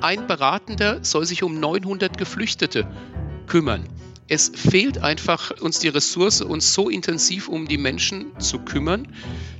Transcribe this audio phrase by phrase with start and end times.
[0.00, 2.86] ein Beratender soll sich um 900 Geflüchtete
[3.46, 3.84] kümmern.
[4.30, 9.08] Es fehlt einfach uns die Ressource, uns so intensiv um die Menschen zu kümmern,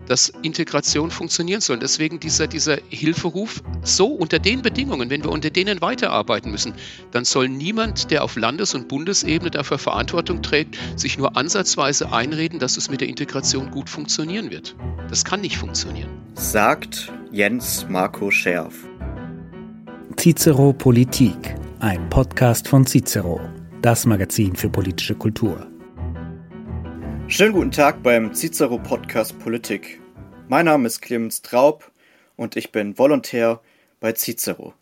[0.06, 1.78] dass Integration funktionieren soll.
[1.78, 6.74] Deswegen dieser, dieser Hilferuf, so unter den Bedingungen, wenn wir unter denen weiterarbeiten müssen,
[7.12, 12.58] dann soll niemand, der auf Landes- und Bundesebene dafür Verantwortung trägt, sich nur ansatzweise einreden,
[12.58, 14.76] dass es mit der Integration gut funktionieren wird.
[15.08, 16.10] Das kann nicht funktionieren.
[16.34, 18.74] Sagt Jens Marco Scherf.
[20.18, 23.40] Cicero Politik, ein Podcast von Cicero
[23.82, 25.64] das Magazin für politische Kultur.
[27.28, 30.00] Schönen guten Tag beim Cicero Podcast Politik.
[30.48, 31.92] Mein Name ist Clemens Traub
[32.34, 33.60] und ich bin Volontär
[34.00, 34.74] bei Cicero.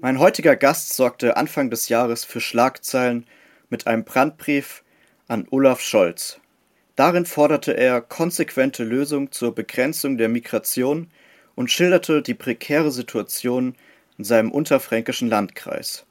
[0.00, 3.24] Mein heutiger Gast sorgte Anfang des Jahres für Schlagzeilen
[3.70, 4.82] mit einem Brandbrief
[5.28, 6.40] an Olaf Scholz.
[6.96, 11.06] Darin forderte er konsequente Lösungen zur Begrenzung der Migration
[11.54, 13.76] und schilderte die prekäre Situation
[14.18, 16.04] in seinem unterfränkischen Landkreis.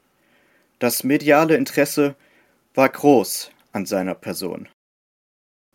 [0.78, 2.14] Das mediale Interesse
[2.74, 4.68] war groß an seiner Person.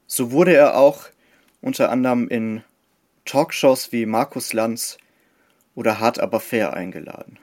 [0.08, 1.08] So wurde er auch
[1.62, 2.64] unter anderem in
[3.26, 4.98] Talkshows wie Markus Lanz
[5.76, 7.40] oder Hart aber fair eingeladen.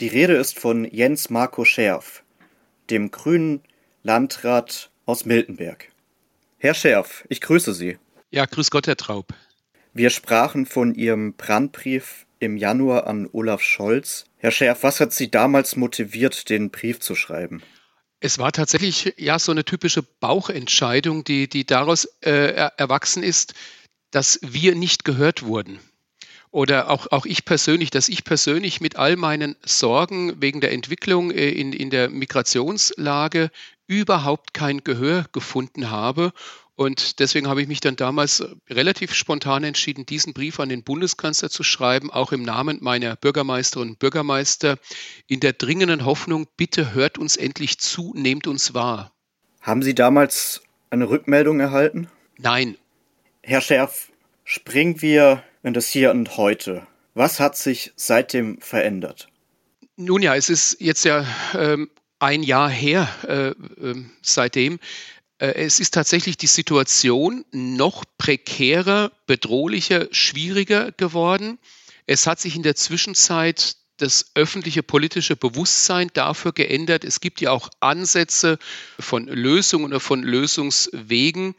[0.00, 2.22] Die Rede ist von Jens Marco Scherf,
[2.90, 3.62] dem grünen
[4.02, 5.90] Landrat aus Miltenberg.
[6.58, 7.98] Herr Scherf, ich grüße Sie.
[8.30, 9.34] Ja, grüß Gott, Herr Traub.
[9.94, 14.26] Wir sprachen von Ihrem Brandbrief im Januar an Olaf Scholz.
[14.36, 17.62] Herr Scherf, was hat Sie damals motiviert, den Brief zu schreiben?
[18.20, 23.54] Es war tatsächlich ja so eine typische Bauchentscheidung, die, die daraus äh, erwachsen ist,
[24.10, 25.78] dass wir nicht gehört wurden.
[26.50, 31.30] Oder auch, auch ich persönlich, dass ich persönlich mit all meinen Sorgen wegen der Entwicklung
[31.30, 33.50] äh, in, in der Migrationslage
[33.86, 36.32] überhaupt kein Gehör gefunden habe
[36.78, 41.50] und deswegen habe ich mich dann damals relativ spontan entschieden, diesen Brief an den Bundeskanzler
[41.50, 44.78] zu schreiben, auch im Namen meiner Bürgermeisterinnen und Bürgermeister,
[45.26, 49.10] in der dringenden Hoffnung, bitte hört uns endlich zu, nehmt uns wahr.
[49.60, 52.06] Haben Sie damals eine Rückmeldung erhalten?
[52.36, 52.76] Nein.
[53.42, 54.12] Herr Scherf,
[54.44, 56.86] springen wir in das Hier und Heute.
[57.14, 59.28] Was hat sich seitdem verändert?
[59.96, 61.90] Nun ja, es ist jetzt ja ähm,
[62.20, 64.78] ein Jahr her äh, äh, seitdem.
[65.38, 71.58] Äh, es ist tatsächlich die Situation noch prekärer, bedrohlicher, schwieriger geworden.
[72.06, 77.04] Es hat sich in der Zwischenzeit das öffentliche politische Bewusstsein dafür geändert.
[77.04, 78.58] Es gibt ja auch Ansätze
[78.98, 81.54] von Lösungen oder von Lösungswegen.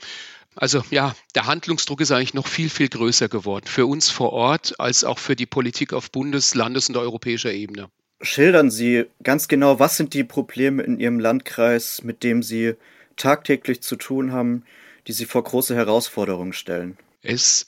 [0.56, 4.80] Also ja, der Handlungsdruck ist eigentlich noch viel, viel größer geworden für uns vor Ort
[4.80, 7.90] als auch für die Politik auf Bundes-, Landes- und europäischer Ebene.
[8.22, 12.76] Schildern Sie ganz genau, was sind die Probleme in Ihrem Landkreis, mit dem Sie
[13.20, 14.64] tagtäglich zu tun haben,
[15.08, 16.98] die sie vor große Herausforderungen stellen?
[17.22, 17.66] Es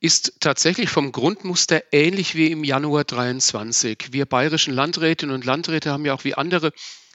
[0.00, 4.08] ist tatsächlich vom Grundmuster ähnlich wie im Januar 23.
[4.10, 6.72] Wir bayerischen Landrätinnen und Landräte haben ja auch wie andere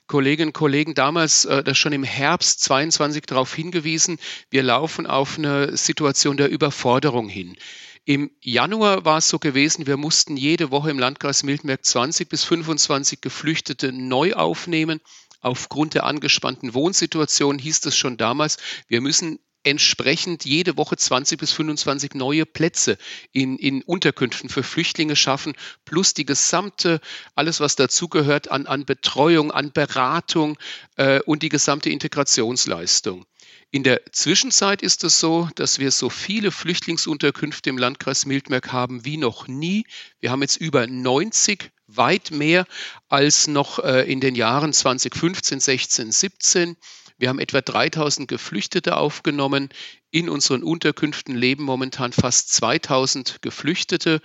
[0.08, 5.38] Kolleginnen und Kollegen damals äh, das schon im Herbst 22 darauf hingewiesen, wir laufen auf
[5.38, 7.58] eine Situation der Überforderung hin.
[8.06, 12.46] Im Januar war es so gewesen, wir mussten jede Woche im Landkreis Miltenberg 20 bis
[12.46, 15.02] 25 Geflüchtete neu aufnehmen.
[15.48, 18.58] Aufgrund der angespannten Wohnsituation hieß es schon damals,
[18.90, 22.98] wir müssen entsprechend jede Woche 20 bis 25 neue Plätze
[23.32, 25.54] in, in Unterkünften für Flüchtlinge schaffen,
[25.86, 27.00] plus die gesamte,
[27.34, 30.58] alles was dazugehört an, an Betreuung, an Beratung
[30.98, 33.26] äh, und die gesamte Integrationsleistung.
[33.72, 39.06] In der Zwischenzeit ist es so, dass wir so viele Flüchtlingsunterkünfte im Landkreis Mildmerk haben
[39.06, 39.86] wie noch nie.
[40.20, 42.66] Wir haben jetzt über 90 weit mehr
[43.10, 46.78] als noch äh, in den Jahren 2015, 16, 17.
[47.18, 49.70] Wir haben etwa 3000 Geflüchtete aufgenommen.
[50.12, 54.22] In unseren Unterkünften leben momentan fast 2000 Geflüchtete.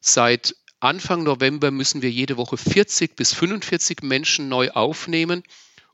[0.00, 5.42] Seit Anfang November müssen wir jede Woche 40 bis 45 Menschen neu aufnehmen.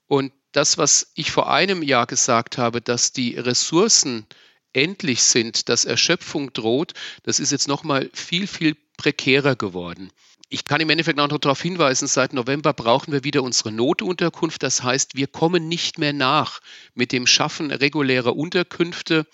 [0.07, 4.27] Und das, was ich vor einem Jahr gesagt habe, dass die Ressourcen
[4.75, 10.11] endlich sind, dass Erschöpfung droht, das ist jetzt nochmal viel, viel prekärer geworden.
[10.53, 14.63] Ich kann im Endeffekt auch noch darauf hinweisen, seit November brauchen wir wieder unsere Notunterkunft.
[14.63, 16.61] Das heißt, wir kommen nicht mehr nach
[16.95, 19.27] mit dem Schaffen regulärer Unterkünfte.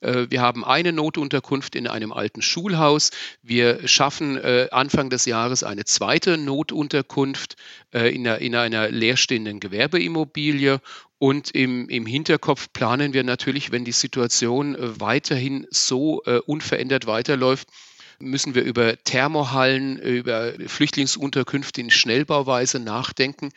[0.00, 3.10] Äh, wir haben eine Notunterkunft in einem alten Schulhaus.
[3.42, 7.56] Wir schaffen äh, Anfang des Jahres eine zweite Notunterkunft
[7.92, 10.80] äh, in einer, leerstehenden Gewerbeimmobilie.
[11.18, 17.68] Und im, im Hinterkopf planen wir natürlich, wenn die Situation weiterhin so unverändert weiterläuft,
[18.20, 23.50] müssen wir über Thermohallen, über Flüchtlingsunterkünfte in Schnellbauweise nachdenken.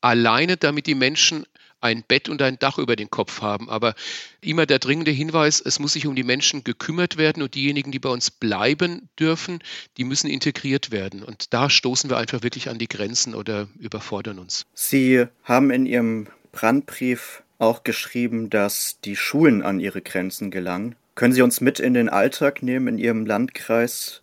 [0.00, 1.46] Alleine damit die Menschen
[1.80, 3.68] ein Bett und ein Dach über den Kopf haben.
[3.68, 3.94] Aber
[4.40, 7.98] immer der dringende Hinweis, es muss sich um die Menschen gekümmert werden und diejenigen, die
[7.98, 9.58] bei uns bleiben dürfen,
[9.98, 11.22] die müssen integriert werden.
[11.22, 14.64] Und da stoßen wir einfach wirklich an die Grenzen oder überfordern uns.
[14.72, 20.96] Sie haben in Ihrem Brandbrief auch geschrieben, dass die Schulen an ihre Grenzen gelangen.
[21.14, 24.20] Können Sie uns mit in den Alltag nehmen in Ihrem Landkreis?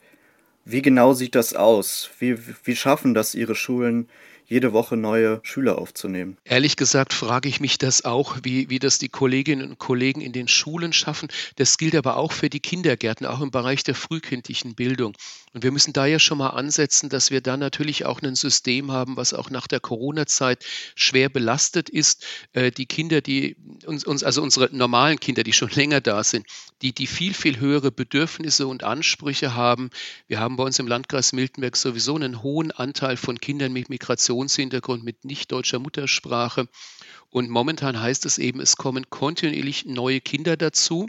[0.66, 2.10] Wie genau sieht das aus?
[2.20, 4.10] Wie, wie schaffen das Ihre Schulen,
[4.52, 6.38] jede Woche neue Schüler aufzunehmen.
[6.44, 10.34] Ehrlich gesagt frage ich mich das auch, wie, wie das die Kolleginnen und Kollegen in
[10.34, 11.30] den Schulen schaffen.
[11.56, 15.16] Das gilt aber auch für die Kindergärten, auch im Bereich der frühkindlichen Bildung.
[15.54, 18.92] Und wir müssen da ja schon mal ansetzen, dass wir da natürlich auch ein System
[18.92, 20.66] haben, was auch nach der Corona-Zeit
[20.96, 22.26] schwer belastet ist.
[22.52, 23.56] Äh, die Kinder, die
[23.86, 26.46] uns, uns, also unsere normalen Kinder, die schon länger da sind,
[26.82, 29.92] die, die viel, viel höhere Bedürfnisse und Ansprüche haben.
[30.28, 34.41] Wir haben bei uns im Landkreis Miltenberg sowieso einen hohen Anteil von Kindern mit Migration
[34.42, 36.68] Migrationshintergrund mit nicht deutscher Muttersprache.
[37.30, 41.08] Und momentan heißt es eben, es kommen kontinuierlich neue Kinder dazu.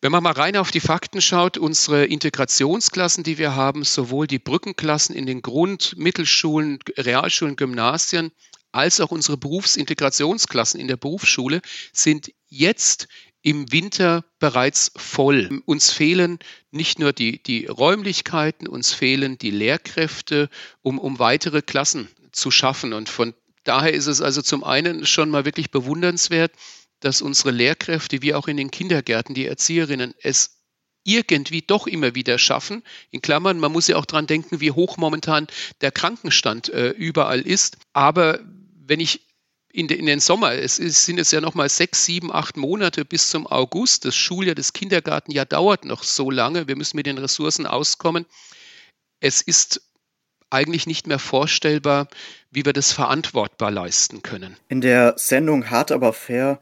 [0.00, 4.38] Wenn man mal rein auf die Fakten schaut, unsere Integrationsklassen, die wir haben, sowohl die
[4.38, 8.30] Brückenklassen in den Grund-, Mittelschulen, Realschulen, Gymnasien,
[8.70, 11.62] als auch unsere Berufsintegrationsklassen in der Berufsschule
[11.92, 13.08] sind jetzt
[13.42, 15.62] im Winter bereits voll.
[15.64, 16.38] Uns fehlen
[16.70, 20.48] nicht nur die, die Räumlichkeiten, uns fehlen die Lehrkräfte,
[20.82, 22.92] um, um weitere Klassen zu schaffen.
[22.92, 23.34] Und von
[23.64, 26.52] daher ist es also zum einen schon mal wirklich bewundernswert,
[27.00, 30.58] dass unsere Lehrkräfte wie auch in den Kindergärten, die Erzieherinnen, es
[31.04, 32.82] irgendwie doch immer wieder schaffen.
[33.10, 35.46] In Klammern, man muss ja auch dran denken, wie hoch momentan
[35.80, 37.78] der Krankenstand äh, überall ist.
[37.92, 38.40] Aber
[38.74, 39.26] wenn ich
[39.72, 42.56] in, de, in, den Sommer, es ist, sind jetzt ja noch mal sechs, sieben, acht
[42.56, 44.04] Monate bis zum August.
[44.04, 46.68] Das Schuljahr, das Kindergartenjahr dauert noch so lange.
[46.68, 48.26] Wir müssen mit den Ressourcen auskommen.
[49.20, 49.80] Es ist
[50.50, 52.08] eigentlich nicht mehr vorstellbar,
[52.50, 54.56] wie wir das verantwortbar leisten können.
[54.68, 56.60] In der Sendung Hart aber fair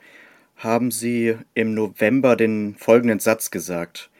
[0.56, 4.10] haben Sie im November den folgenden Satz gesagt.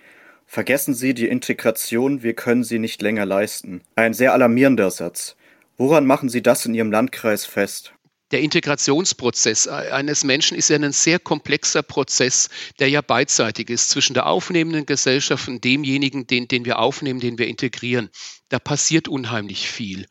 [0.46, 3.80] Vergessen Sie die Integration, wir können sie nicht länger leisten.
[3.96, 5.36] Ein sehr alarmierender Satz.
[5.76, 7.92] Woran machen Sie das in Ihrem Landkreis fest?
[8.32, 14.14] Der Integrationsprozess eines Menschen ist ja ein sehr komplexer Prozess, der ja beidseitig ist zwischen
[14.14, 18.10] der aufnehmenden Gesellschaft und demjenigen, den, den wir aufnehmen, den wir integrieren.
[18.48, 20.06] Da passiert unheimlich viel.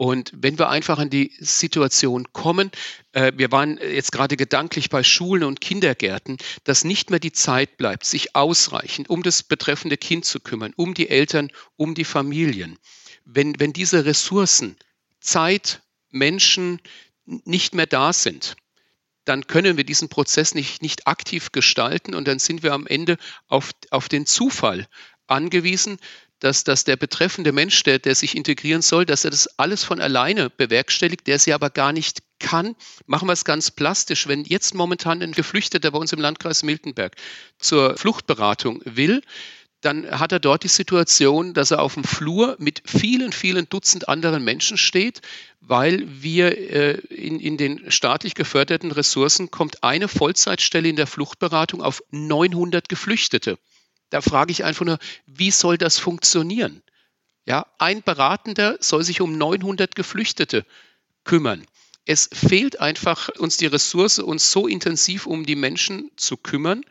[0.00, 2.70] Und wenn wir einfach an die Situation kommen,
[3.12, 7.76] äh, wir waren jetzt gerade gedanklich bei Schulen und Kindergärten, dass nicht mehr die Zeit
[7.76, 12.78] bleibt, sich ausreichend um das betreffende Kind zu kümmern, um die Eltern, um die Familien.
[13.26, 14.76] Wenn, wenn diese Ressourcen,
[15.20, 16.80] Zeit, Menschen,
[17.44, 18.56] nicht mehr da sind,
[19.24, 23.16] dann können wir diesen Prozess nicht, nicht aktiv gestalten und dann sind wir am Ende
[23.46, 24.88] auf, auf den Zufall
[25.26, 25.98] angewiesen,
[26.40, 30.00] dass, dass der betreffende Mensch, der, der sich integrieren soll, dass er das alles von
[30.00, 32.74] alleine bewerkstelligt, der sie aber gar nicht kann.
[33.06, 34.26] Machen wir es ganz plastisch.
[34.26, 37.14] Wenn jetzt momentan ein Geflüchteter bei uns im Landkreis Miltenberg
[37.58, 39.22] zur Fluchtberatung will,
[39.80, 44.08] dann hat er dort die Situation, dass er auf dem Flur mit vielen, vielen Dutzend
[44.08, 45.22] anderen Menschen steht,
[45.60, 51.82] weil wir äh, in, in den staatlich geförderten Ressourcen kommt eine Vollzeitstelle in der Fluchtberatung
[51.82, 53.58] auf 900 Geflüchtete.
[54.10, 56.82] Da frage ich einfach nur, wie soll das funktionieren?
[57.46, 60.66] Ja, ein Beratender soll sich um 900 Geflüchtete
[61.24, 61.64] kümmern.
[62.04, 66.84] Es fehlt einfach uns die Ressource, uns so intensiv um die Menschen zu kümmern,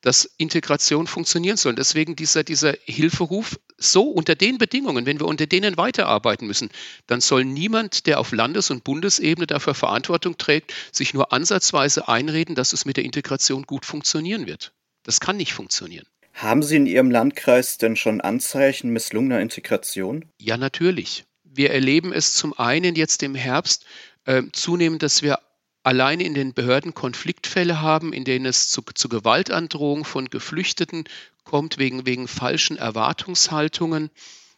[0.00, 1.74] dass Integration funktionieren soll.
[1.74, 6.70] Deswegen dieser, dieser Hilferuf, so unter den Bedingungen, wenn wir unter denen weiterarbeiten müssen,
[7.06, 12.54] dann soll niemand, der auf Landes- und Bundesebene dafür Verantwortung trägt, sich nur ansatzweise einreden,
[12.54, 14.72] dass es mit der Integration gut funktionieren wird.
[15.04, 16.06] Das kann nicht funktionieren.
[16.34, 20.24] Haben Sie in Ihrem Landkreis denn schon Anzeichen misslungener Integration?
[20.38, 21.24] Ja, natürlich.
[21.42, 23.84] Wir erleben es zum einen jetzt im Herbst
[24.24, 25.40] äh, zunehmend, dass wir
[25.88, 31.04] allein in den Behörden Konfliktfälle haben, in denen es zu, zu Gewaltandrohung von Geflüchteten
[31.44, 34.10] kommt wegen, wegen falschen Erwartungshaltungen.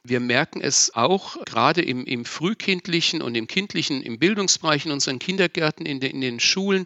[0.03, 5.21] Wir merken es auch gerade im, im frühkindlichen und im kindlichen, im Bildungsbereich, in unseren
[5.21, 6.85] Kindergärten, in, de, in den Schulen,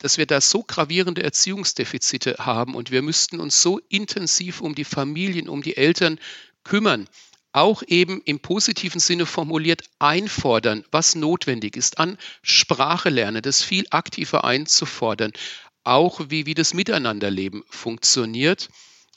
[0.00, 4.84] dass wir da so gravierende Erziehungsdefizite haben und wir müssten uns so intensiv um die
[4.84, 6.20] Familien, um die Eltern
[6.62, 7.08] kümmern,
[7.52, 13.86] auch eben im positiven Sinne formuliert einfordern, was notwendig ist, an Sprache lernen, das viel
[13.90, 15.32] aktiver einzufordern,
[15.84, 18.68] auch wie, wie das Miteinanderleben funktioniert.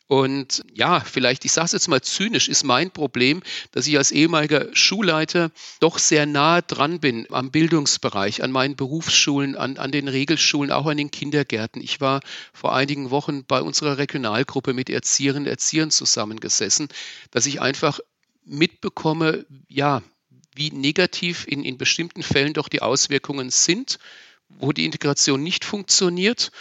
[0.08, 4.12] Und ja, vielleicht, ich sage es jetzt mal zynisch, ist mein Problem, dass ich als
[4.12, 10.08] ehemaliger Schulleiter doch sehr nah dran bin am Bildungsbereich, an meinen Berufsschulen, an, an den
[10.08, 11.82] Regelschulen, auch an den Kindergärten.
[11.82, 12.20] Ich war
[12.54, 16.88] vor einigen Wochen bei unserer Regionalgruppe mit Erzieherinnen und Erziehern zusammengesessen,
[17.32, 18.00] dass ich einfach
[18.46, 20.02] mitbekomme, ja,
[20.56, 24.00] wie negativ in, in bestimmten Fällen doch die Auswirkungen sind,
[24.48, 26.52] wo die Integration nicht funktioniert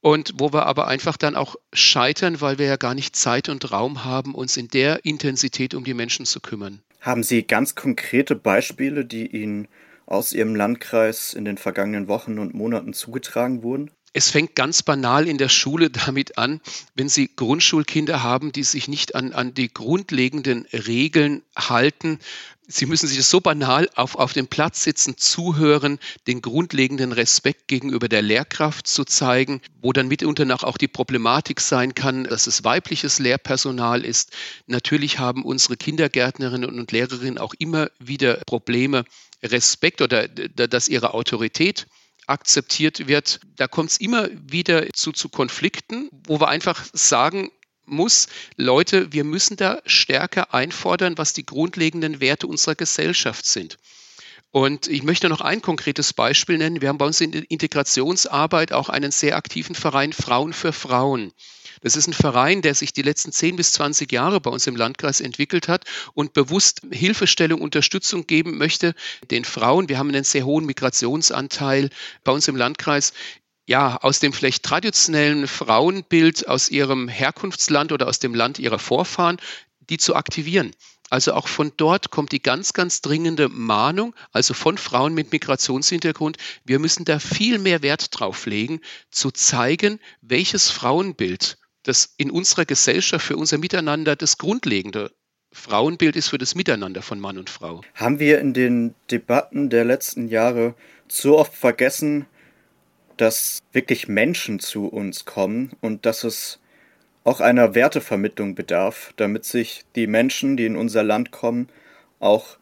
[0.00, 3.70] und wo wir aber einfach dann auch scheitern, weil wir ja gar nicht Zeit und
[3.72, 6.82] Raum haben, uns in der Intensität um die Menschen zu kümmern.
[7.00, 9.68] Haben Sie ganz konkrete Beispiele, die Ihnen
[10.06, 13.90] aus Ihrem Landkreis in den vergangenen Wochen und Monaten zugetragen wurden?
[14.16, 16.60] Es fängt ganz banal in der Schule damit an,
[16.94, 22.20] wenn Sie Grundschulkinder haben, die sich nicht an, an die grundlegenden Regeln halten.
[22.68, 27.66] Sie müssen sich das so banal auf, auf dem Platz sitzen, zuhören, den grundlegenden Respekt
[27.66, 32.62] gegenüber der Lehrkraft zu zeigen, wo dann mitunter auch die Problematik sein kann, dass es
[32.62, 34.30] weibliches Lehrpersonal ist.
[34.68, 39.04] Natürlich haben unsere Kindergärtnerinnen und Lehrerinnen auch immer wieder Probleme,
[39.42, 41.88] Respekt oder dass ihre Autorität
[42.26, 43.40] akzeptiert wird.
[43.56, 47.50] Da kommt es immer wieder zu, zu Konflikten, wo wir einfach sagen,
[47.86, 53.78] muss, Leute, wir müssen da stärker einfordern, was die grundlegenden Werte unserer Gesellschaft sind.
[54.50, 56.80] Und ich möchte noch ein konkretes Beispiel nennen.
[56.80, 61.32] Wir haben bei uns in der Integrationsarbeit auch einen sehr aktiven Verein Frauen für Frauen.
[61.84, 64.74] Das ist ein Verein, der sich die letzten 10 bis 20 Jahre bei uns im
[64.74, 68.94] Landkreis entwickelt hat und bewusst Hilfestellung, Unterstützung geben möchte
[69.30, 69.90] den Frauen.
[69.90, 71.90] Wir haben einen sehr hohen Migrationsanteil
[72.24, 73.12] bei uns im Landkreis
[73.66, 79.36] ja, aus dem vielleicht traditionellen Frauenbild aus ihrem Herkunftsland oder aus dem Land ihrer Vorfahren,
[79.90, 80.70] die zu aktivieren.
[81.10, 86.38] Also auch von dort kommt die ganz, ganz dringende Mahnung, also von Frauen mit Migrationshintergrund,
[86.64, 92.64] wir müssen da viel mehr Wert drauf legen, zu zeigen, welches Frauenbild das in unserer
[92.64, 95.12] Gesellschaft für unser Miteinander das grundlegende
[95.52, 97.82] Frauenbild ist für das Miteinander von Mann und Frau.
[97.94, 100.74] Haben wir in den Debatten der letzten Jahre
[101.06, 102.26] so oft vergessen,
[103.16, 106.58] dass wirklich Menschen zu uns kommen und dass es
[107.22, 111.68] auch einer Wertevermittlung bedarf, damit sich die Menschen, die in unser Land kommen,
[112.18, 112.58] auch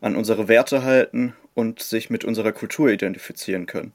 [0.00, 3.92] an unsere Werte halten und sich mit unserer Kultur identifizieren können.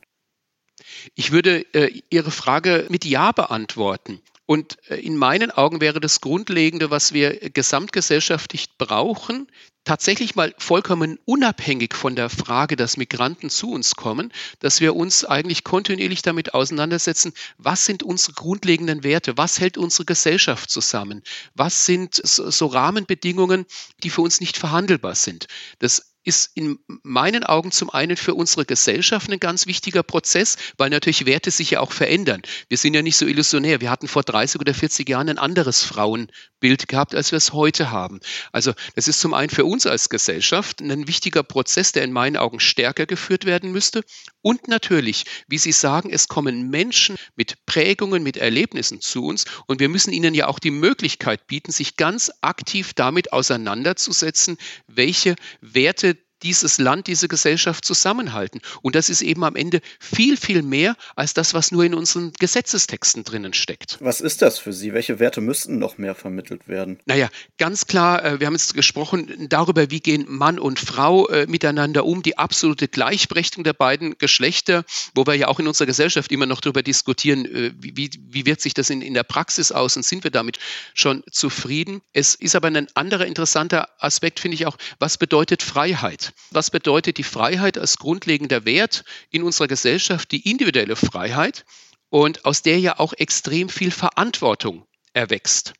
[1.16, 4.22] Ich würde äh, Ihre Frage mit Ja beantworten.
[4.48, 9.48] Und äh, in meinen Augen wäre das Grundlegende, was wir gesamtgesellschaftlich brauchen,
[9.84, 15.24] tatsächlich mal vollkommen unabhängig von der Frage, dass Migranten zu uns kommen, dass wir uns
[15.24, 21.24] eigentlich kontinuierlich damit auseinandersetzen, was sind unsere grundlegenden Werte, was hält unsere Gesellschaft zusammen,
[21.54, 23.66] was sind so Rahmenbedingungen,
[24.04, 25.48] die für uns nicht verhandelbar sind.
[25.80, 30.90] Das ist in meinen Augen zum einen für unsere Gesellschaft ein ganz wichtiger Prozess, weil
[30.90, 32.42] natürlich Werte sich ja auch verändern.
[32.68, 33.80] Wir sind ja nicht so illusionär.
[33.80, 37.92] Wir hatten vor 30 oder 40 Jahren ein anderes Frauenbild gehabt, als wir es heute
[37.92, 38.20] haben.
[38.52, 42.36] Also das ist zum einen für uns als Gesellschaft ein wichtiger Prozess, der in meinen
[42.36, 44.04] Augen stärker geführt werden müsste.
[44.42, 49.80] Und natürlich, wie Sie sagen, es kommen Menschen mit Prägungen, mit Erlebnissen zu uns und
[49.80, 54.58] wir müssen ihnen ja auch die Möglichkeit bieten, sich ganz aktiv damit auseinanderzusetzen,
[54.88, 58.62] welche Werte dieses Land, diese Gesellschaft zusammenhalten.
[58.82, 62.32] Und das ist eben am Ende viel, viel mehr als das, was nur in unseren
[62.40, 63.98] Gesetzestexten drinnen steckt.
[64.00, 64.94] Was ist das für Sie?
[64.94, 67.00] Welche Werte müssten noch mehr vermittelt werden?
[67.06, 71.48] Naja, ganz klar, äh, wir haben jetzt gesprochen darüber, wie gehen Mann und Frau äh,
[71.48, 74.84] miteinander um, die absolute Gleichberechtigung der beiden Geschlechter,
[75.16, 78.62] wo wir ja auch in unserer Gesellschaft immer noch darüber diskutieren, äh, wie, wie wirkt
[78.62, 80.60] sich das in, in der Praxis aus und sind wir damit
[80.94, 82.02] schon zufrieden.
[82.14, 86.27] Es ist aber ein anderer interessanter Aspekt, finde ich auch, was bedeutet Freiheit?
[86.52, 91.66] Was bedeutet die Freiheit als grundlegender Wert in unserer Gesellschaft, die individuelle Freiheit
[92.10, 95.74] und aus der ja auch extrem viel Verantwortung erwächst?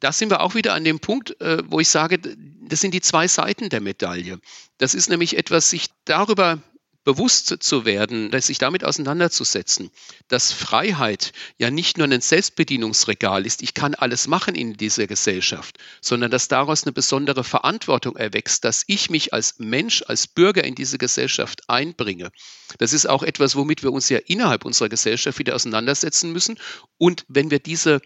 [0.00, 3.00] Da sind wir auch wieder an dem Punkt, äh, wo ich sage, das sind die
[3.00, 4.40] zwei Seiten der Medaille.
[4.76, 6.60] Das ist nämlich etwas, sich darüber
[7.08, 9.90] bewusst zu werden, sich damit auseinanderzusetzen,
[10.28, 15.78] dass Freiheit ja nicht nur ein Selbstbedienungsregal ist, ich kann alles machen in dieser Gesellschaft,
[16.02, 20.74] sondern dass daraus eine besondere Verantwortung erwächst, dass ich mich als Mensch, als Bürger in
[20.74, 22.30] diese Gesellschaft einbringe.
[22.76, 26.58] Das ist auch etwas, womit wir uns ja innerhalb unserer Gesellschaft wieder auseinandersetzen müssen.
[26.98, 28.02] Und wenn wir diese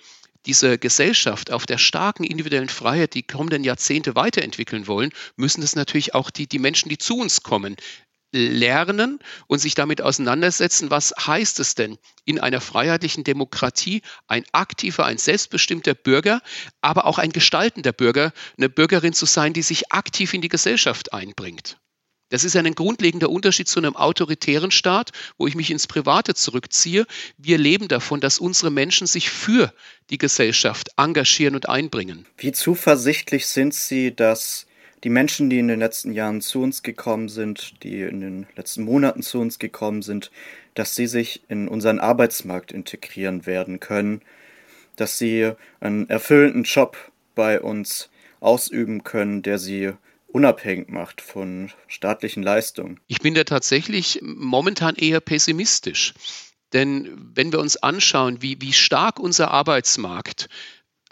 [0.47, 6.17] diese Gesellschaft auf der starken individuellen Freiheit die kommenden Jahrzehnte weiterentwickeln wollen, müssen das natürlich
[6.17, 7.77] auch die, die Menschen, die zu uns kommen,
[8.33, 15.05] lernen und sich damit auseinandersetzen, was heißt es denn in einer freiheitlichen Demokratie ein aktiver,
[15.05, 16.41] ein selbstbestimmter Bürger,
[16.81, 21.13] aber auch ein gestaltender Bürger, eine Bürgerin zu sein, die sich aktiv in die Gesellschaft
[21.13, 21.77] einbringt.
[22.33, 27.05] Das ist ein grundlegender Unterschied zu einem autoritären Staat, wo ich mich ins Private zurückziehe.
[27.37, 29.71] Wir leben davon, dass unsere Menschen sich für
[30.09, 32.27] die Gesellschaft engagieren und einbringen.
[32.39, 34.67] Wie zuversichtlich sind Sie, dass
[35.05, 38.85] die Menschen, die in den letzten Jahren zu uns gekommen sind, die in den letzten
[38.85, 40.31] Monaten zu uns gekommen sind,
[40.75, 44.23] dass sie sich in unseren Arbeitsmarkt integrieren werden können,
[44.97, 46.97] dass sie einen erfüllenden Job
[47.35, 49.93] bei uns ausüben können, der sie
[50.29, 53.01] unabhängig macht von staatlichen Leistungen?
[53.07, 56.15] Ich bin da tatsächlich momentan eher pessimistisch.
[56.73, 60.49] Denn wenn wir uns anschauen, wie, wie stark unser Arbeitsmarkt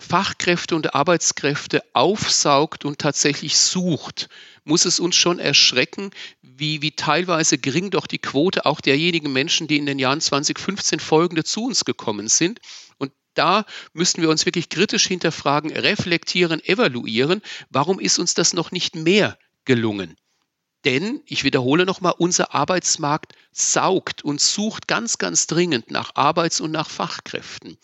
[0.01, 4.29] Fachkräfte und Arbeitskräfte aufsaugt und tatsächlich sucht,
[4.65, 6.11] muss es uns schon erschrecken,
[6.43, 11.01] wie, wie teilweise gering doch die Quote auch derjenigen Menschen, die in den Jahren 2015
[11.01, 12.61] folgende zu uns gekommen sind.
[12.99, 18.73] Und da müssten wir uns wirklich kritisch hinterfragen, reflektieren, evaluieren, warum ist uns das noch
[18.73, 20.17] nicht mehr gelungen?
[20.87, 26.71] Denn, ich wiederhole nochmal, unser Arbeitsmarkt saugt und sucht ganz, ganz dringend nach Arbeits- und
[26.71, 27.77] nach Fachkräften.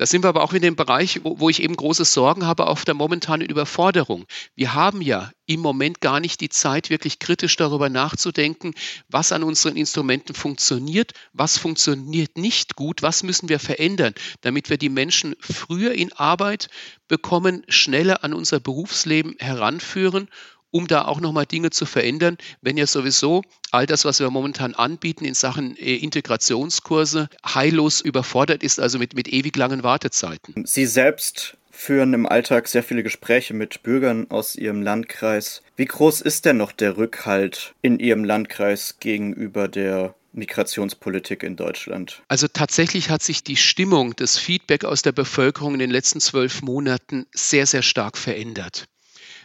[0.00, 2.68] Da sind wir aber auch in dem Bereich, wo, wo, ich eben große Sorgen habe
[2.68, 4.24] auf der momentanen Überforderung.
[4.54, 8.72] Wir haben ja im Moment gar nicht die Zeit, wirklich kritisch darüber nachzudenken,
[9.10, 14.78] was an unseren Instrumenten funktioniert, was funktioniert nicht gut, was müssen wir verändern, damit wir
[14.78, 16.70] die Menschen früher in Arbeit
[17.06, 20.30] bekommen, schneller an unser Berufsleben heranführen
[20.70, 24.74] um da auch nochmal Dinge zu verändern, wenn ja sowieso all das, was wir momentan
[24.74, 30.64] anbieten in Sachen äh, Integrationskurse, heillos überfordert ist, also mit, mit ewig langen Wartezeiten.
[30.66, 35.62] Sie selbst führen im Alltag sehr viele Gespräche mit Bürgern aus Ihrem Landkreis.
[35.76, 42.22] Wie groß ist denn noch der Rückhalt in Ihrem Landkreis gegenüber der Migrationspolitik in Deutschland?
[42.28, 46.60] Also tatsächlich hat sich die Stimmung, das Feedback aus der Bevölkerung in den letzten zwölf
[46.62, 48.86] Monaten sehr, sehr stark verändert.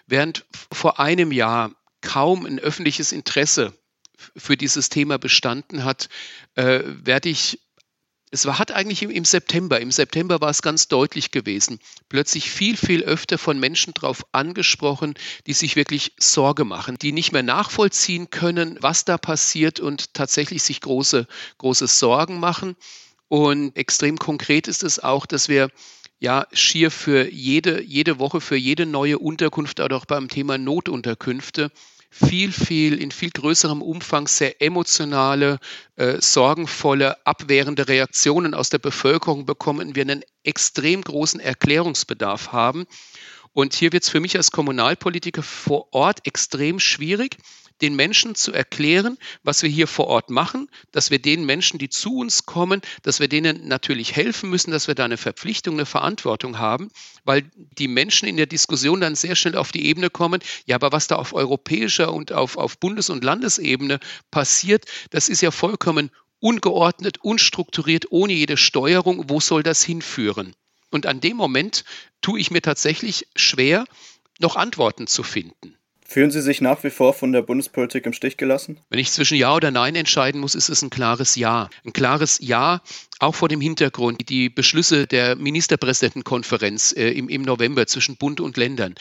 [0.08, 1.72] Während vor einem Jahr
[2.02, 3.74] kaum ein öffentliches Interesse
[4.38, 6.10] für dieses Thema bestanden hat,
[6.56, 7.60] äh, werde ich
[8.32, 12.52] es war, hat eigentlich im, im, September, im September war es ganz deutlich gewesen, plötzlich
[12.52, 15.14] viel, viel öfter von Menschen darauf angesprochen,
[15.48, 20.64] die sich wirklich Sorge machen, die nicht mehr nachvollziehen können, was da passiert und tatsächlich
[20.64, 21.28] sich große,
[21.60, 22.76] große Sorgen machen.
[23.28, 25.70] Und extrem konkret ist es auch, dass wir
[26.20, 31.72] ja schier für jede, jede Woche, für jede neue Unterkunft, aber auch beim Thema Notunterkünfte
[32.10, 35.60] viel, viel, in viel größerem Umfang sehr emotionale,
[35.98, 42.86] äh, sorgenvolle, abwehrende Reaktionen aus der Bevölkerung bekommen, wir einen extrem großen Erklärungsbedarf haben.
[43.52, 47.38] Und hier wird es für mich als Kommunalpolitiker vor Ort extrem schwierig,
[47.82, 51.90] den Menschen zu erklären, was wir hier vor Ort machen, dass wir den Menschen, die
[51.90, 55.86] zu uns kommen, dass wir denen natürlich helfen müssen, dass wir da eine Verpflichtung, eine
[55.86, 56.90] Verantwortung haben,
[57.24, 60.92] weil die Menschen in der Diskussion dann sehr schnell auf die Ebene kommen, ja, aber
[60.92, 64.00] was da auf europäischer und auf, auf Bundes- und Landesebene
[64.32, 69.30] passiert, das ist ja vollkommen ungeordnet, unstrukturiert, ohne jede Steuerung.
[69.30, 70.56] Wo soll das hinführen?
[70.92, 71.84] Und an dem Moment
[72.22, 73.86] tue ich mir tatsächlich schwer,
[74.40, 75.75] noch Antworten zu finden.
[76.08, 78.80] Fühlen Sie sich nach wie vor von der Bundespolitik im Stich gelassen?
[78.90, 81.70] Wenn ich zwischen Ja oder Nein entscheiden muss, ist es ein klares Ja.
[81.84, 82.82] Ein klares Ja,
[83.20, 88.56] auch vor dem Hintergrund, die Beschlüsse der Ministerpräsidentenkonferenz äh, im, im November zwischen Bund und
[88.56, 88.94] Ländern.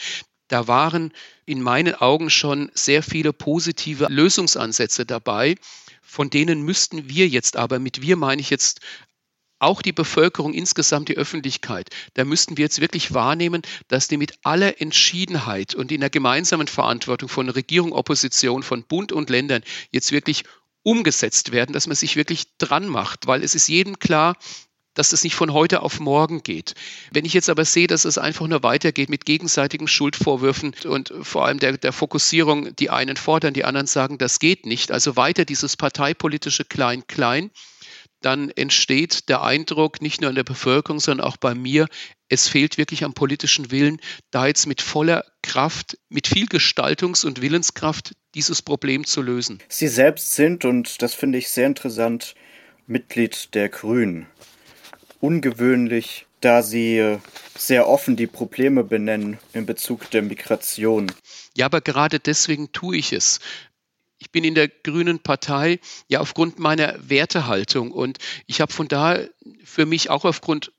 [0.47, 1.13] Da waren
[1.45, 5.55] in meinen Augen schon sehr viele positive Lösungsansätze dabei.
[6.01, 8.79] Von denen müssten wir jetzt aber, mit wir meine ich jetzt
[9.59, 14.33] auch die Bevölkerung insgesamt, die Öffentlichkeit, da müssten wir jetzt wirklich wahrnehmen, dass die mit
[14.43, 20.11] aller Entschiedenheit und in der gemeinsamen Verantwortung von Regierung, Opposition, von Bund und Ländern jetzt
[20.11, 20.43] wirklich
[20.83, 24.35] umgesetzt werden, dass man sich wirklich dran macht, weil es ist jedem klar,
[24.95, 26.73] dass das nicht von heute auf morgen geht.
[27.11, 31.45] Wenn ich jetzt aber sehe, dass es einfach nur weitergeht mit gegenseitigen Schuldvorwürfen und vor
[31.45, 35.45] allem der, der Fokussierung, die einen fordern, die anderen sagen, das geht nicht, also weiter
[35.45, 37.51] dieses parteipolitische Klein-Klein,
[38.25, 41.87] dann entsteht der Eindruck, nicht nur in der Bevölkerung, sondern auch bei mir,
[42.27, 47.41] es fehlt wirklich am politischen Willen, da jetzt mit voller Kraft, mit viel Gestaltungs- und
[47.41, 49.61] Willenskraft dieses Problem zu lösen.
[49.69, 52.33] Sie selbst sind, und das finde ich sehr interessant,
[52.87, 54.25] Mitglied der Grünen.
[55.19, 57.17] Ungewöhnlich, da Sie
[57.55, 61.11] sehr offen die Probleme benennen in Bezug der Migration.
[61.55, 63.39] Ja, aber gerade deswegen tue ich es
[64.25, 69.29] ich bin in der Grünen Partei ja aufgrund meiner Wertehaltung und ich habe von daher
[69.63, 70.71] für mich auch aufgrund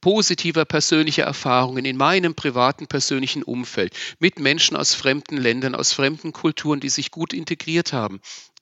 [0.00, 6.32] positiver persönlicher Erfahrungen in meinem privaten persönlichen Umfeld mit Menschen aus fremden Ländern, aus fremden
[6.32, 8.20] Kulturen, die sich gut integriert haben.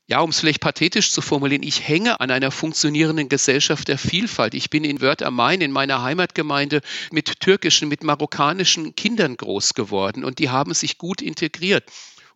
[0.09, 4.55] Ja, um es vielleicht pathetisch zu formulieren, ich hänge an einer funktionierenden Gesellschaft der Vielfalt.
[4.55, 6.81] Ich bin in Wörth am Main, in meiner Heimatgemeinde,
[7.13, 11.85] mit türkischen, mit marokkanischen Kindern groß geworden und die haben sich gut integriert.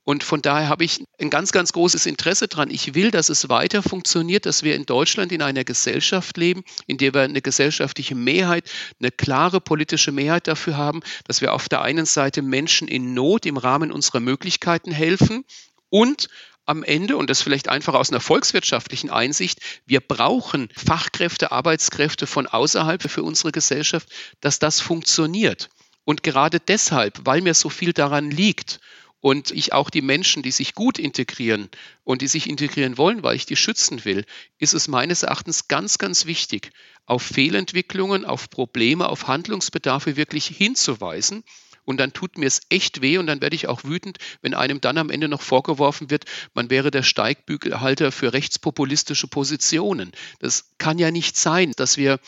[0.06, 2.70] Und von daher habe ich ein ganz, ganz großes Interesse daran.
[2.70, 6.96] Ich will, dass es weiter funktioniert, dass wir in Deutschland in einer Gesellschaft leben, in
[6.96, 11.82] der wir eine gesellschaftliche Mehrheit, eine klare politische Mehrheit dafür haben, dass wir auf der
[11.82, 15.44] einen Seite Menschen in Not im Rahmen unserer Möglichkeiten helfen
[15.90, 16.28] und
[16.66, 22.46] am Ende, und das vielleicht einfach aus einer volkswirtschaftlichen Einsicht, wir brauchen Fachkräfte, Arbeitskräfte von
[22.46, 24.08] außerhalb für unsere Gesellschaft,
[24.40, 25.68] dass das funktioniert.
[26.04, 28.78] Und gerade deshalb, weil mir so viel daran liegt
[29.20, 31.68] und ich auch die Menschen, die sich gut integrieren
[32.04, 34.24] und die sich integrieren wollen, weil ich die schützen will,
[34.58, 36.70] ist es meines Erachtens ganz, ganz wichtig,
[37.06, 41.44] auf Fehlentwicklungen, auf Probleme, auf Handlungsbedarfe wirklich hinzuweisen
[41.86, 44.80] und dann tut mir es echt weh und dann werde ich auch wütend, wenn einem
[44.80, 50.12] dann am Ende noch vorgeworfen wird, man wäre der Steigbügelhalter für rechtspopulistische Positionen.
[50.40, 52.18] Das kann ja nicht sein, dass wir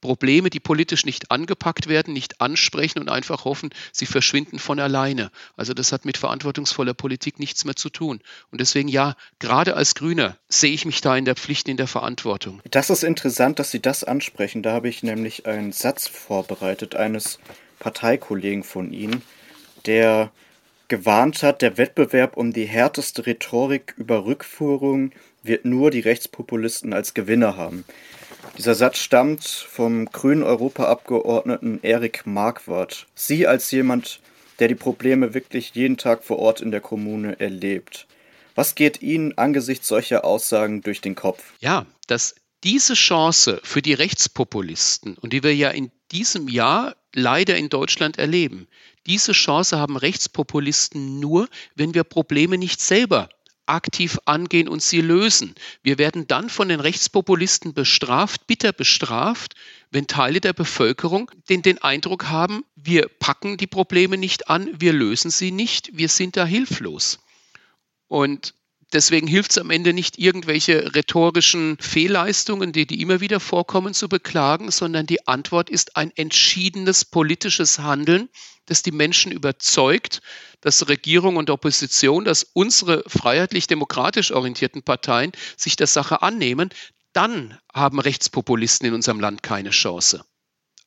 [0.00, 5.30] Probleme, die politisch nicht angepackt werden, nicht ansprechen und einfach hoffen, sie verschwinden von alleine.
[5.56, 8.20] Also das hat mit verantwortungsvoller Politik nichts mehr zu tun.
[8.50, 11.86] Und deswegen ja, gerade als Grüner sehe ich mich da in der Pflicht, in der
[11.86, 12.60] Verantwortung.
[12.70, 14.62] Das ist interessant, dass Sie das ansprechen.
[14.62, 17.38] Da habe ich nämlich einen Satz vorbereitet eines
[17.78, 19.22] Parteikollegen von Ihnen,
[19.86, 20.30] der
[20.88, 27.14] gewarnt hat, der Wettbewerb um die härteste Rhetorik über Rückführung wird nur die Rechtspopulisten als
[27.14, 27.84] Gewinner haben.
[28.60, 33.06] Dieser Satz stammt vom grünen Europaabgeordneten Erik Marquardt.
[33.14, 34.20] Sie als jemand,
[34.58, 38.06] der die Probleme wirklich jeden Tag vor Ort in der Kommune erlebt.
[38.54, 41.42] Was geht Ihnen angesichts solcher Aussagen durch den Kopf?
[41.60, 47.56] Ja, dass diese Chance für die Rechtspopulisten und die wir ja in diesem Jahr leider
[47.56, 48.68] in Deutschland erleben.
[49.06, 53.30] Diese Chance haben Rechtspopulisten nur, wenn wir Probleme nicht selber
[53.70, 55.54] aktiv angehen und sie lösen.
[55.82, 59.54] Wir werden dann von den Rechtspopulisten bestraft, bitter bestraft,
[59.90, 64.92] wenn Teile der Bevölkerung den, den Eindruck haben, wir packen die Probleme nicht an, wir
[64.92, 67.18] lösen sie nicht, wir sind da hilflos.
[68.06, 68.54] Und
[68.92, 74.08] Deswegen hilft es am Ende nicht, irgendwelche rhetorischen Fehlleistungen, die, die immer wieder vorkommen, zu
[74.08, 78.28] beklagen, sondern die Antwort ist ein entschiedenes politisches Handeln,
[78.66, 80.22] das die Menschen überzeugt,
[80.60, 86.70] dass Regierung und Opposition, dass unsere freiheitlich-demokratisch orientierten Parteien sich der Sache annehmen.
[87.12, 90.24] Dann haben Rechtspopulisten in unserem Land keine Chance.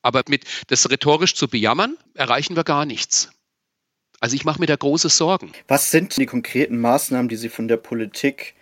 [0.02, 3.30] Aber mit das rhetorisch zu bejammern, erreichen wir gar nichts.
[4.24, 5.52] Also ich mache mir da große Sorgen.
[5.68, 8.54] Was sind die konkreten Maßnahmen, die Sie von der Politik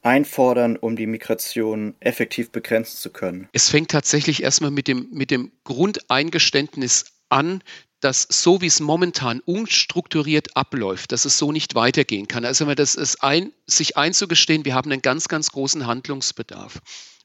[0.00, 3.50] einfordern, um die Migration effektiv begrenzen zu können?
[3.52, 7.62] Es fängt tatsächlich erstmal mit dem, mit dem Grundeingeständnis an,
[8.00, 12.46] dass so wie es momentan unstrukturiert abläuft, dass es so nicht weitergehen kann.
[12.46, 16.78] Also das ist ein, sich einzugestehen, wir haben einen ganz, ganz großen Handlungsbedarf.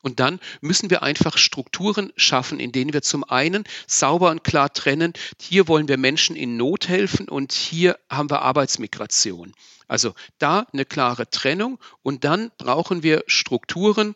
[0.03, 4.71] Und dann müssen wir einfach Strukturen schaffen, in denen wir zum einen sauber und klar
[4.71, 9.53] trennen, hier wollen wir Menschen in Not helfen und hier haben wir Arbeitsmigration.
[9.87, 14.15] Also da eine klare Trennung und dann brauchen wir Strukturen,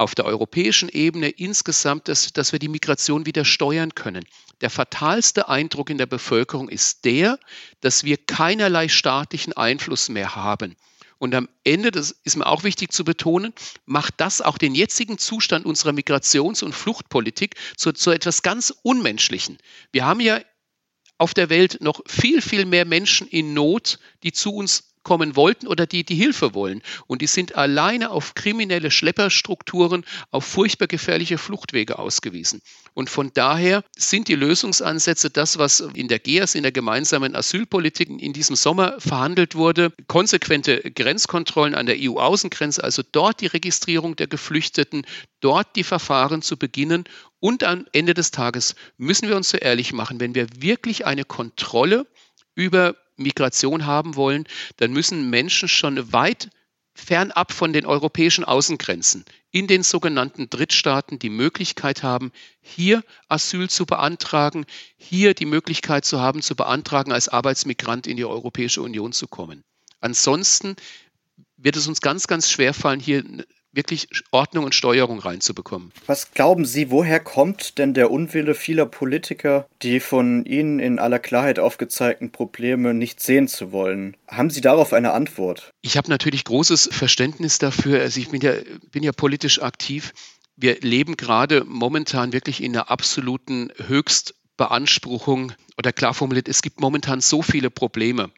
[0.00, 4.24] auf der europäischen Ebene insgesamt, dass, dass wir die Migration wieder steuern können.
[4.62, 7.38] Der fatalste Eindruck in der Bevölkerung ist der,
[7.82, 10.74] dass wir keinerlei staatlichen Einfluss mehr haben.
[11.20, 13.52] Und am Ende, das ist mir auch wichtig zu betonen,
[13.84, 19.58] macht das auch den jetzigen Zustand unserer Migrations- und Fluchtpolitik zu, zu etwas ganz Unmenschlichen.
[19.92, 20.40] Wir haben ja
[21.18, 25.66] auf der Welt noch viel, viel mehr Menschen in Not, die zu uns kommen wollten
[25.66, 26.82] oder die die Hilfe wollen.
[27.06, 32.60] Und die sind alleine auf kriminelle Schlepperstrukturen, auf furchtbar gefährliche Fluchtwege ausgewiesen.
[32.94, 38.08] Und von daher sind die Lösungsansätze das, was in der GEAS, in der gemeinsamen Asylpolitik
[38.08, 39.92] in diesem Sommer verhandelt wurde.
[40.06, 45.06] Konsequente Grenzkontrollen an der EU-Außengrenze, also dort die Registrierung der Geflüchteten,
[45.40, 47.04] dort die Verfahren zu beginnen.
[47.38, 51.24] Und am Ende des Tages müssen wir uns so ehrlich machen, wenn wir wirklich eine
[51.24, 52.06] Kontrolle
[52.54, 54.44] über Migration haben wollen,
[54.78, 56.50] dann müssen Menschen schon weit
[56.94, 63.86] fernab von den europäischen Außengrenzen in den sogenannten Drittstaaten die Möglichkeit haben, hier Asyl zu
[63.86, 69.28] beantragen, hier die Möglichkeit zu haben, zu beantragen, als Arbeitsmigrant in die Europäische Union zu
[69.28, 69.62] kommen.
[70.00, 70.76] Ansonsten
[71.56, 73.24] wird es uns ganz, ganz schwer fallen, hier
[73.72, 75.92] wirklich Ordnung und Steuerung reinzubekommen.
[76.06, 81.18] Was glauben Sie, woher kommt denn der Unwille vieler Politiker, die von Ihnen in aller
[81.18, 84.16] Klarheit aufgezeigten Probleme nicht sehen zu wollen?
[84.28, 85.72] Haben Sie darauf eine Antwort?
[85.82, 88.00] Ich habe natürlich großes Verständnis dafür.
[88.00, 88.54] Also ich bin ja,
[88.90, 90.12] bin ja politisch aktiv.
[90.56, 97.22] Wir leben gerade momentan wirklich in einer absoluten Höchstbeanspruchung oder klar formuliert, es gibt momentan
[97.22, 98.30] so viele Probleme.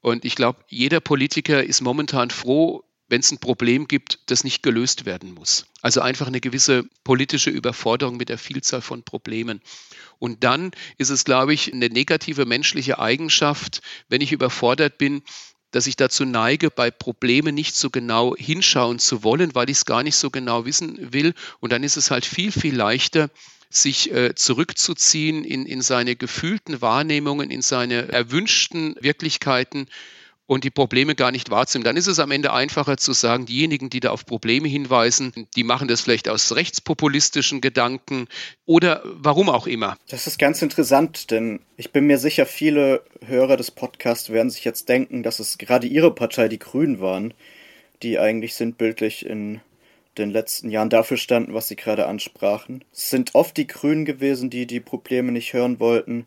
[0.00, 4.62] Und ich glaube, jeder Politiker ist momentan froh, wenn es ein Problem gibt, das nicht
[4.62, 5.66] gelöst werden muss.
[5.80, 9.60] Also einfach eine gewisse politische Überforderung mit der Vielzahl von Problemen.
[10.18, 15.22] Und dann ist es, glaube ich, eine negative menschliche Eigenschaft, wenn ich überfordert bin,
[15.70, 19.84] dass ich dazu neige, bei Problemen nicht so genau hinschauen zu wollen, weil ich es
[19.84, 21.34] gar nicht so genau wissen will.
[21.60, 23.30] Und dann ist es halt viel, viel leichter,
[23.70, 29.88] sich äh, zurückzuziehen in, in seine gefühlten Wahrnehmungen, in seine erwünschten Wirklichkeiten
[30.48, 31.84] und die Probleme gar nicht wahrzunehmen.
[31.84, 35.62] Dann ist es am Ende einfacher zu sagen, diejenigen, die da auf Probleme hinweisen, die
[35.62, 38.28] machen das vielleicht aus rechtspopulistischen Gedanken
[38.64, 39.98] oder warum auch immer.
[40.08, 44.64] Das ist ganz interessant, denn ich bin mir sicher, viele Hörer des Podcasts werden sich
[44.64, 47.34] jetzt denken, dass es gerade ihre Partei, die Grünen waren,
[48.02, 49.60] die eigentlich sinnbildlich in
[50.16, 52.84] den letzten Jahren dafür standen, was Sie gerade ansprachen.
[52.90, 56.24] Es sind oft die Grünen gewesen, die die Probleme nicht hören wollten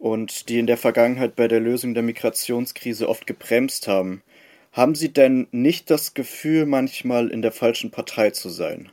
[0.00, 4.22] und die in der Vergangenheit bei der Lösung der Migrationskrise oft gebremst haben.
[4.72, 8.90] Haben Sie denn nicht das Gefühl, manchmal in der falschen Partei zu sein?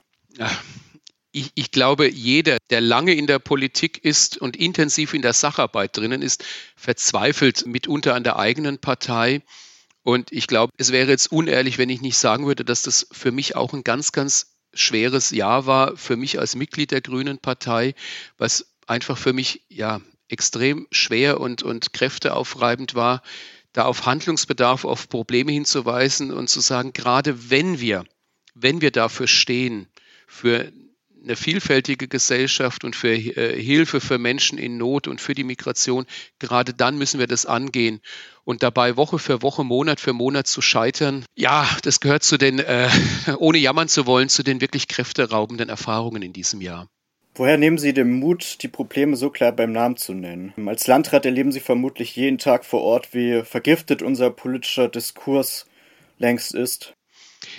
[1.31, 5.95] Ich, ich, glaube, jeder, der lange in der Politik ist und intensiv in der Sacharbeit
[5.95, 6.43] drinnen ist,
[6.75, 9.43] verzweifelt mitunter an der eigenen Partei.
[10.03, 13.31] Und ich glaube, es wäre jetzt unehrlich, wenn ich nicht sagen würde, dass das für
[13.31, 17.93] mich auch ein ganz, ganz schweres Jahr war, für mich als Mitglied der Grünen Partei,
[18.37, 23.21] was einfach für mich ja extrem schwer und, und kräfteaufreibend war,
[23.73, 28.05] da auf Handlungsbedarf, auf Probleme hinzuweisen und zu sagen, gerade wenn wir,
[28.55, 29.87] wenn wir dafür stehen,
[30.27, 30.71] für
[31.23, 36.05] eine vielfältige Gesellschaft und für äh, Hilfe für Menschen in Not und für die Migration,
[36.39, 38.01] gerade dann müssen wir das angehen.
[38.43, 42.59] Und dabei Woche für Woche, Monat für Monat zu scheitern, ja, das gehört zu den,
[42.59, 42.89] äh,
[43.37, 46.87] ohne jammern zu wollen, zu den wirklich kräfteraubenden Erfahrungen in diesem Jahr.
[47.37, 50.53] Woher nehmen Sie den Mut, die Probleme so klar beim Namen zu nennen?
[50.65, 55.67] Als Landrat erleben Sie vermutlich jeden Tag vor Ort, wie vergiftet unser politischer Diskurs
[56.17, 56.95] längst ist.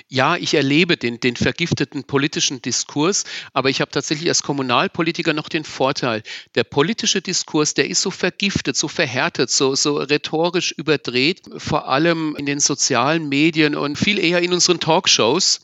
[0.08, 5.48] Ja, ich erlebe den, den vergifteten politischen Diskurs, aber ich habe tatsächlich als Kommunalpolitiker noch
[5.48, 6.24] den Vorteil,
[6.56, 12.34] der politische Diskurs, der ist so vergiftet, so verhärtet, so, so rhetorisch überdreht, vor allem
[12.36, 15.60] in den sozialen Medien und viel eher in unseren Talkshows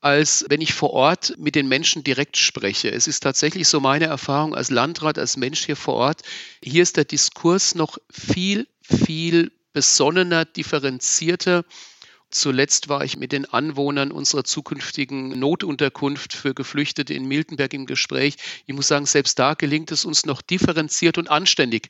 [0.00, 2.90] als wenn ich vor Ort mit den Menschen direkt spreche.
[2.90, 6.22] Es ist tatsächlich so meine Erfahrung als Landrat, als Mensch hier vor Ort.
[6.62, 11.64] Hier ist der Diskurs noch viel, viel besonnener, differenzierter.
[12.30, 18.36] Zuletzt war ich mit den Anwohnern unserer zukünftigen Notunterkunft für Geflüchtete in Miltenberg im Gespräch.
[18.66, 21.88] Ich muss sagen, selbst da gelingt es uns noch differenziert und anständig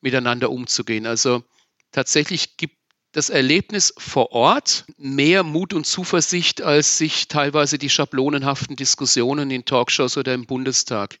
[0.00, 1.06] miteinander umzugehen.
[1.06, 1.42] Also
[1.90, 2.77] tatsächlich gibt
[3.18, 9.64] das Erlebnis vor Ort mehr Mut und Zuversicht, als sich teilweise die schablonenhaften Diskussionen in
[9.64, 11.18] Talkshows oder im Bundestag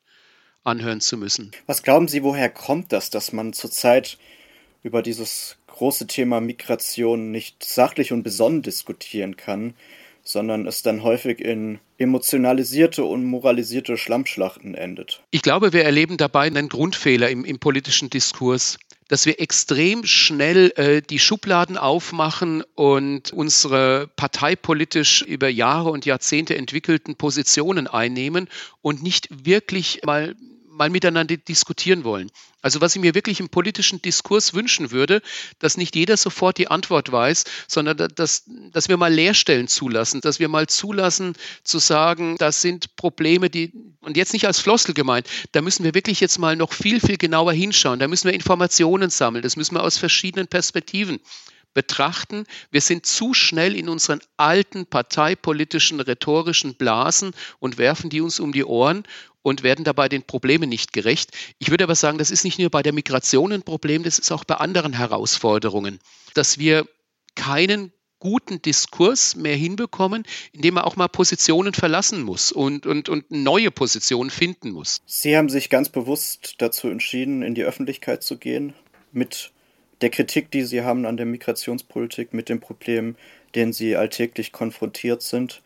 [0.62, 1.50] anhören zu müssen.
[1.66, 4.16] Was glauben Sie, woher kommt das, dass man zurzeit
[4.84, 9.74] über dieses große Thema Migration nicht sachlich und besonnen diskutieren kann,
[10.28, 15.22] sondern es dann häufig in emotionalisierte und moralisierte Schlammschlachten endet?
[15.30, 20.70] Ich glaube, wir erleben dabei einen Grundfehler im, im politischen Diskurs dass wir extrem schnell
[20.76, 28.48] äh, die Schubladen aufmachen und unsere parteipolitisch über Jahre und Jahrzehnte entwickelten Positionen einnehmen
[28.82, 30.36] und nicht wirklich mal
[30.78, 32.30] mal miteinander diskutieren wollen.
[32.62, 35.20] Also was ich mir wirklich im politischen Diskurs wünschen würde,
[35.58, 40.40] dass nicht jeder sofort die Antwort weiß, sondern dass, dass wir mal Leerstellen zulassen, dass
[40.40, 45.28] wir mal zulassen zu sagen, das sind Probleme, die, und jetzt nicht als Floskel gemeint,
[45.52, 49.10] da müssen wir wirklich jetzt mal noch viel, viel genauer hinschauen, da müssen wir Informationen
[49.10, 51.20] sammeln, das müssen wir aus verschiedenen Perspektiven
[51.78, 52.44] betrachten.
[52.72, 58.50] Wir sind zu schnell in unseren alten parteipolitischen, rhetorischen Blasen und werfen die uns um
[58.50, 59.04] die Ohren
[59.42, 61.30] und werden dabei den Problemen nicht gerecht.
[61.60, 64.32] Ich würde aber sagen, das ist nicht nur bei der Migration ein Problem, das ist
[64.32, 66.00] auch bei anderen Herausforderungen,
[66.34, 66.84] dass wir
[67.36, 73.30] keinen guten Diskurs mehr hinbekommen, indem man auch mal Positionen verlassen muss und, und, und
[73.30, 75.00] neue Positionen finden muss.
[75.06, 78.74] Sie haben sich ganz bewusst dazu entschieden, in die Öffentlichkeit zu gehen,
[79.12, 79.52] mit
[80.00, 83.16] der Kritik, die Sie haben an der Migrationspolitik, mit den Problemen,
[83.54, 85.62] denen Sie alltäglich konfrontiert sind.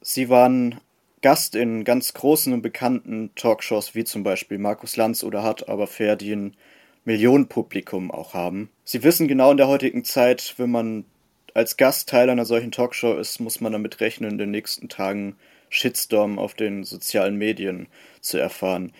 [0.00, 0.80] Sie waren
[1.20, 5.86] Gast in ganz großen und bekannten Talkshows wie zum Beispiel Markus Lanz oder Hart aber
[5.86, 6.56] fair, die ein
[7.04, 8.70] Millionenpublikum auch haben.
[8.84, 11.04] Sie wissen genau in der heutigen Zeit, wenn man
[11.54, 15.36] als Gast Teil einer solchen Talkshow ist, muss man damit rechnen, in den nächsten Tagen
[15.68, 17.88] Shitstorm auf den sozialen Medien
[18.20, 18.92] zu erfahren.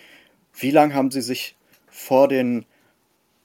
[0.55, 1.57] Wie lange haben Sie sich
[1.89, 2.65] vor den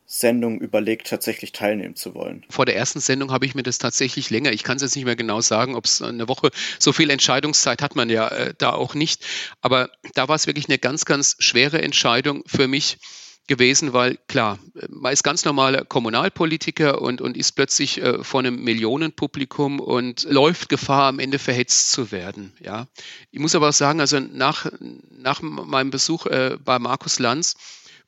[0.10, 2.46] Sendung überlegt, tatsächlich teilnehmen zu wollen?
[2.50, 4.54] Vor der ersten Sendung habe ich mir das tatsächlich länger.
[4.54, 7.82] Ich kann es jetzt nicht mehr genau sagen, ob es eine Woche, so viel Entscheidungszeit
[7.82, 9.26] hat man ja äh, da auch nicht.
[9.62, 13.00] Aber da war es wirklich eine ganz, ganz schwere Entscheidung für mich
[13.48, 18.64] gewesen, weil klar, man ist ganz normaler Kommunalpolitiker und, und ist plötzlich äh, vor einem
[18.64, 22.54] Millionenpublikum und läuft Gefahr, am Ende verhetzt zu werden.
[22.62, 22.88] Ja.
[23.32, 24.70] Ich muss aber auch sagen, also nach,
[25.10, 27.56] nach meinem Besuch äh, bei Markus Lanz,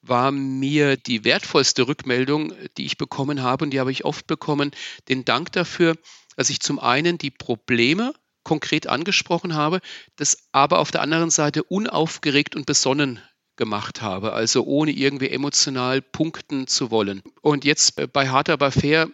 [0.01, 4.71] war mir die wertvollste Rückmeldung, die ich bekommen habe, und die habe ich oft bekommen,
[5.09, 5.95] den Dank dafür,
[6.35, 9.79] dass ich zum einen die Probleme konkret angesprochen habe,
[10.15, 13.19] das aber auf der anderen Seite unaufgeregt und besonnen
[13.57, 17.21] gemacht habe, also ohne irgendwie emotional punkten zu wollen.
[17.41, 19.09] Und jetzt bei Hart aber fair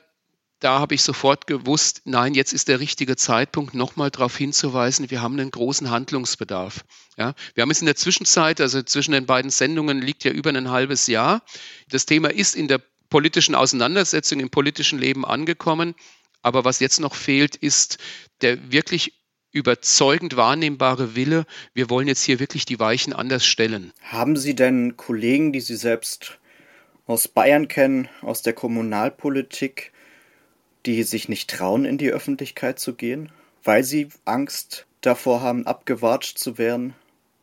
[0.66, 5.22] da habe ich sofort gewusst, nein, jetzt ist der richtige Zeitpunkt, nochmal darauf hinzuweisen, wir
[5.22, 6.84] haben einen großen Handlungsbedarf.
[7.18, 10.50] Ja, wir haben es in der Zwischenzeit, also zwischen den beiden Sendungen liegt ja über
[10.50, 11.44] ein halbes Jahr.
[11.90, 15.94] Das Thema ist in der politischen Auseinandersetzung, im politischen Leben angekommen.
[16.42, 18.00] Aber was jetzt noch fehlt, ist
[18.42, 19.14] der wirklich
[19.52, 23.94] überzeugend wahrnehmbare Wille, wir wollen jetzt hier wirklich die Weichen anders stellen.
[24.02, 26.40] Haben Sie denn Kollegen, die Sie selbst
[27.06, 29.92] aus Bayern kennen, aus der Kommunalpolitik,
[30.86, 33.32] die sich nicht trauen, in die Öffentlichkeit zu gehen,
[33.64, 36.94] weil sie Angst davor haben, abgewatscht zu werden,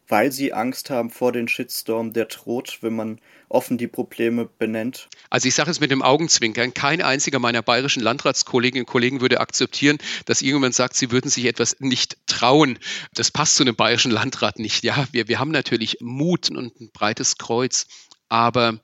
[0.09, 5.09] weil sie Angst haben vor den Shitstorm, der droht, wenn man offen die Probleme benennt?
[5.31, 9.41] Also ich sage es mit dem Augenzwinkern, kein einziger meiner bayerischen Landratskolleginnen und Kollegen würde
[9.41, 12.79] akzeptieren, dass irgendjemand sagt, sie würden sich etwas nicht trauen.
[13.15, 14.85] Das passt zu einem bayerischen Landrat nicht.
[14.85, 17.87] Ja, wir, wir haben natürlich Mut und ein breites Kreuz.
[18.29, 18.81] Aber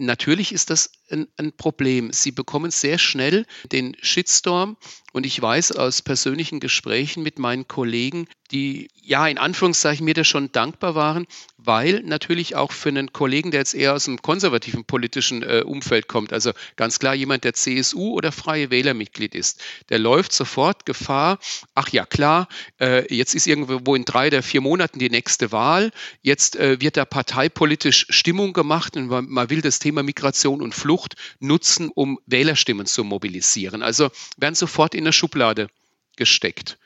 [0.00, 2.12] natürlich ist das ein, ein, Problem.
[2.12, 4.76] Sie bekommen sehr schnell den Shitstorm
[5.12, 10.24] und ich weiß aus persönlichen Gesprächen mit meinen Kollegen, die ja in Anführungszeichen mir da
[10.24, 14.84] schon dankbar waren, weil natürlich auch für einen Kollegen, der jetzt eher aus einem konservativen
[14.84, 19.98] politischen äh, Umfeld kommt, also ganz klar jemand, der CSU oder Freie Wählermitglied ist, der
[19.98, 21.38] läuft sofort Gefahr,
[21.74, 22.48] ach ja klar,
[22.80, 25.90] äh, jetzt ist irgendwo in drei oder vier Monaten die nächste Wahl,
[26.22, 30.74] jetzt äh, wird da parteipolitisch Stimmung gemacht und man, man will das Thema Migration und
[30.74, 33.82] Flucht nutzen, um Wählerstimmen zu mobilisieren.
[33.82, 35.68] Also werden sofort in der Schublade
[36.16, 36.78] gesteckt.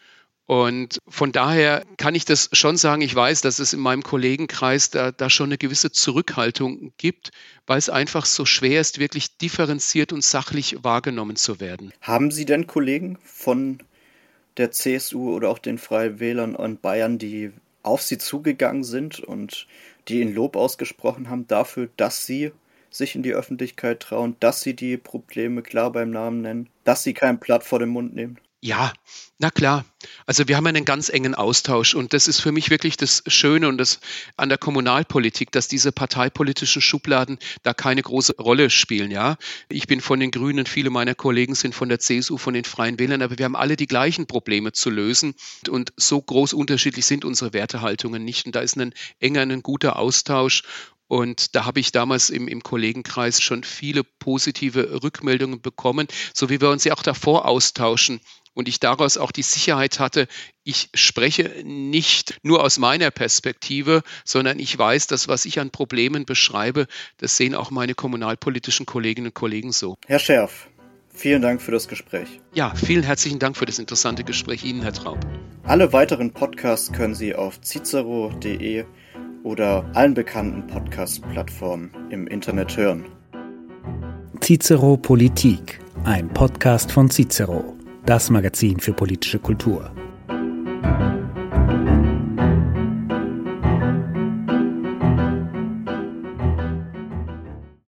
[0.47, 3.01] Und von daher kann ich das schon sagen.
[3.01, 7.31] Ich weiß, dass es in meinem Kollegenkreis da, da schon eine gewisse Zurückhaltung gibt,
[7.67, 11.93] weil es einfach so schwer ist, wirklich differenziert und sachlich wahrgenommen zu werden.
[12.03, 13.83] Haben Sie denn Kollegen von
[14.59, 19.67] der CSU oder auch den Freien Wählern in Bayern, die auf Sie zugegangen sind und
[20.09, 22.53] die Ihnen Lob ausgesprochen haben dafür, dass Sie
[22.95, 27.15] sich in die Öffentlichkeit trauen, dass Sie die Probleme klar beim Namen nennen, dass Sie
[27.15, 28.39] kein Blatt vor den Mund nehmen?
[28.65, 28.95] Ja,
[29.39, 29.85] na klar.
[30.25, 33.69] Also wir haben einen ganz engen Austausch und das ist für mich wirklich das Schöne
[33.69, 34.01] und das
[34.39, 39.11] an der Kommunalpolitik, dass diese parteipolitischen Schubladen da keine große Rolle spielen.
[39.11, 39.37] Ja,
[39.69, 42.99] ich bin von den Grünen, viele meiner Kollegen sind von der CSU, von den Freien
[42.99, 45.35] Wählern, aber wir haben alle die gleichen Probleme zu lösen
[45.69, 48.47] und so groß unterschiedlich sind unsere Wertehaltungen nicht.
[48.47, 50.63] Und da ist ein enger, ein guter Austausch
[51.15, 56.61] und da habe ich damals im, im Kollegenkreis schon viele positive Rückmeldungen bekommen, so wie
[56.61, 58.19] wir uns ja auch davor austauschen
[58.53, 60.27] und ich daraus auch die Sicherheit hatte,
[60.65, 66.27] ich spreche nicht nur aus meiner Perspektive, sondern ich weiß, dass was ich an Problemen
[66.27, 69.95] beschreibe, das sehen auch meine kommunalpolitischen Kolleginnen und Kollegen so.
[70.09, 70.69] Herr Scherf,
[71.11, 72.41] vielen Dank für das Gespräch.
[72.55, 75.21] Ja, vielen herzlichen Dank für das interessante Gespräch Ihnen, Herr Traub.
[75.63, 78.85] Alle weiteren Podcasts können Sie auf cicero.de
[79.45, 83.05] oder allen bekannten Podcast-Plattformen im Internet hören.
[84.41, 87.75] Cicero Politik, ein Podcast von Cicero
[88.07, 89.91] das Magazin für politische Kultur.